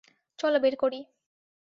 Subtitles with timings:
[0.39, 0.99] চলো বের করি।